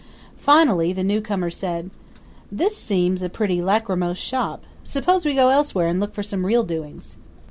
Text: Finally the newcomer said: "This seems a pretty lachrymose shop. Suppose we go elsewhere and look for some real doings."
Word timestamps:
Finally 0.39 0.91
the 0.91 1.03
newcomer 1.03 1.51
said: 1.51 1.91
"This 2.51 2.75
seems 2.75 3.21
a 3.21 3.29
pretty 3.29 3.61
lachrymose 3.61 4.17
shop. 4.17 4.63
Suppose 4.83 5.27
we 5.27 5.35
go 5.35 5.49
elsewhere 5.49 5.85
and 5.85 5.99
look 5.99 6.15
for 6.15 6.23
some 6.23 6.43
real 6.43 6.63
doings." 6.63 7.17